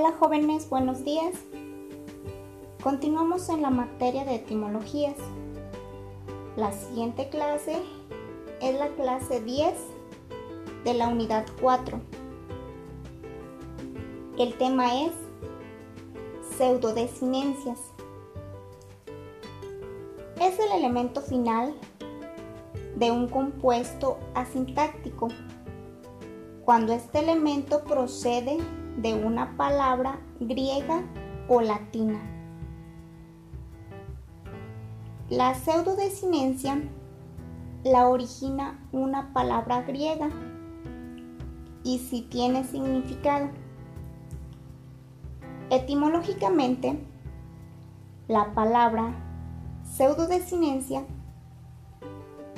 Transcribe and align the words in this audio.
Hola 0.00 0.14
jóvenes, 0.16 0.70
buenos 0.70 1.04
días. 1.04 1.34
Continuamos 2.84 3.48
en 3.48 3.62
la 3.62 3.70
materia 3.70 4.24
de 4.24 4.36
etimologías. 4.36 5.16
La 6.56 6.70
siguiente 6.70 7.28
clase 7.30 7.82
es 8.62 8.78
la 8.78 8.86
clase 8.90 9.40
10 9.40 9.74
de 10.84 10.94
la 10.94 11.08
unidad 11.08 11.46
4. 11.60 12.00
El 14.38 14.54
tema 14.56 15.02
es 15.02 15.10
pseudodesinencias. 16.56 17.80
Es 20.40 20.60
el 20.60 20.78
elemento 20.78 21.22
final 21.22 21.74
de 22.94 23.10
un 23.10 23.26
compuesto 23.26 24.16
asintáctico 24.36 25.26
cuando 26.64 26.92
este 26.92 27.18
elemento 27.18 27.82
procede 27.82 28.58
de 28.58 28.87
una 29.14 29.56
palabra 29.56 30.18
griega 30.40 31.02
o 31.48 31.60
latina. 31.60 32.20
La 35.28 35.54
pseudodesinencia 35.54 36.82
la 37.84 38.08
origina 38.08 38.78
una 38.92 39.32
palabra 39.32 39.82
griega 39.82 40.30
y 41.84 41.98
si 41.98 42.22
tiene 42.22 42.64
significado. 42.64 43.48
Etimológicamente, 45.70 46.98
la 48.26 48.52
palabra 48.52 49.14
pseudodesinencia 49.84 51.04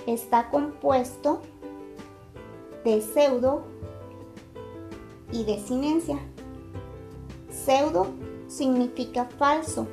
está 0.06 0.48
compuesto 0.48 1.42
de 2.84 3.02
pseudo 3.02 3.64
y 5.32 5.44
desinencia. 5.44 6.18
Pseudo 7.50 8.06
significa 8.48 9.26
falso 9.38 9.86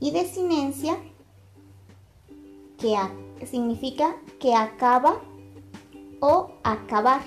y 0.00 0.10
desinencia 0.10 0.96
que 2.78 2.96
significa 3.46 4.16
que 4.38 4.54
acaba 4.54 5.20
o 6.20 6.52
acabar. 6.62 7.20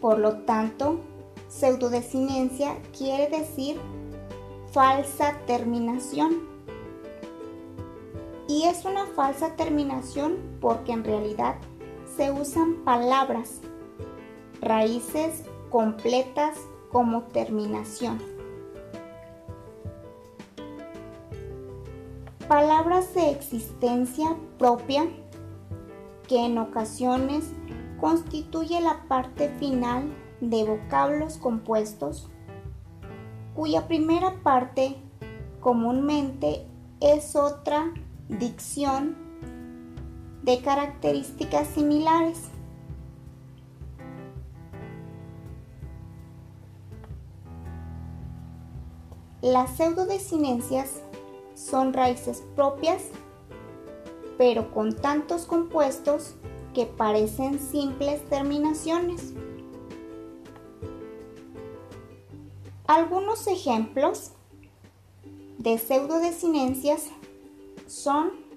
Por 0.00 0.18
lo 0.18 0.38
tanto, 0.40 1.00
pseudodesinencia 1.48 2.76
quiere 2.96 3.28
decir 3.28 3.80
falsa 4.72 5.38
terminación. 5.46 6.48
Y 8.48 8.64
es 8.64 8.84
una 8.84 9.06
falsa 9.06 9.54
terminación 9.56 10.38
porque 10.60 10.92
en 10.92 11.04
realidad 11.04 11.56
se 12.18 12.32
usan 12.32 12.78
palabras, 12.84 13.60
raíces 14.60 15.44
completas 15.70 16.58
como 16.90 17.22
terminación. 17.22 18.18
Palabras 22.48 23.14
de 23.14 23.30
existencia 23.30 24.36
propia 24.58 25.06
que 26.26 26.44
en 26.44 26.58
ocasiones 26.58 27.52
constituye 28.00 28.80
la 28.80 29.04
parte 29.06 29.50
final 29.60 30.12
de 30.40 30.64
vocablos 30.64 31.36
compuestos, 31.36 32.28
cuya 33.54 33.86
primera 33.86 34.42
parte 34.42 34.96
comúnmente 35.60 36.66
es 36.98 37.36
otra 37.36 37.94
dicción 38.28 39.27
de 40.48 40.62
características 40.62 41.68
similares. 41.68 42.44
Las 49.42 49.76
pseudodesinencias 49.76 51.02
son 51.54 51.92
raíces 51.92 52.42
propias, 52.56 53.10
pero 54.38 54.70
con 54.70 54.96
tantos 54.96 55.44
compuestos 55.44 56.36
que 56.72 56.86
parecen 56.86 57.60
simples 57.60 58.26
terminaciones. 58.30 59.34
Algunos 62.86 63.46
ejemplos 63.48 64.32
de 65.58 65.76
pseudodesinencias 65.76 67.04
son 67.86 68.47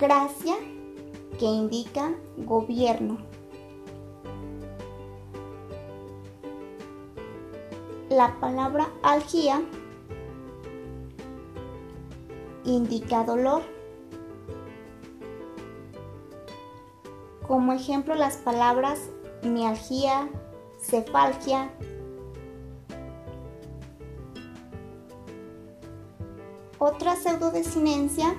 Gracia, 0.00 0.54
que 1.38 1.44
indica 1.44 2.14
gobierno. 2.38 3.18
La 8.08 8.40
palabra 8.40 8.88
algía 9.02 9.60
indica 12.64 13.24
dolor. 13.24 13.60
Como 17.46 17.74
ejemplo 17.74 18.14
las 18.14 18.38
palabras 18.38 19.10
mialgia, 19.42 20.30
cefalgia, 20.80 21.70
Otra 26.82 27.14
pseudodesinencia 27.14 28.34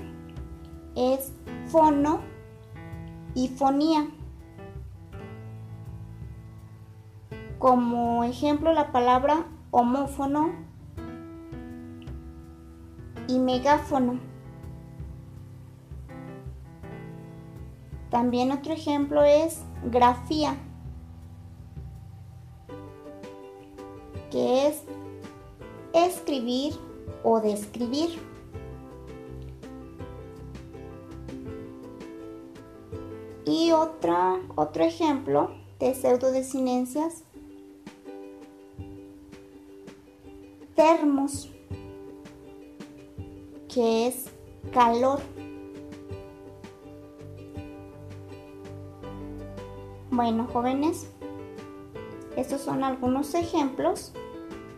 es 0.96 1.31
fono 1.68 2.22
y 3.35 3.47
fonía. 3.50 4.07
Como 7.59 8.24
ejemplo 8.24 8.74
la 8.74 8.91
palabra 8.91 9.46
homófono 9.72 10.51
y 13.28 13.40
megáfono. 13.40 14.19
También 18.09 18.51
otro 18.51 18.74
ejemplo 18.74 19.24
es 19.24 19.63
grafía, 19.85 20.57
que 24.30 24.68
es 24.68 24.84
escribir 25.94 26.74
o 27.24 27.40
describir. 27.40 28.31
Y 33.51 33.73
otra, 33.73 34.39
otro 34.56 34.85
ejemplo 34.85 35.51
de 35.78 35.94
pseudodesinencias, 35.94 37.25
termos, 40.73 41.50
que 43.67 44.07
es 44.07 44.28
calor. 44.72 45.19
Bueno, 50.12 50.47
jóvenes, 50.53 51.09
estos 52.38 52.62
son 52.62 52.85
algunos 52.85 53.33
ejemplos 53.33 54.13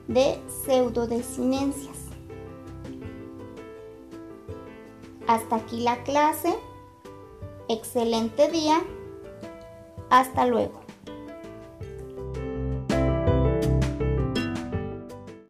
de 0.08 0.40
pseudodesinencias. 0.66 2.08
Hasta 5.28 5.58
aquí 5.58 5.82
la 5.82 6.02
clase. 6.02 6.58
Excelente 7.68 8.50
día. 8.50 8.82
Hasta 10.10 10.46
luego. 10.46 10.83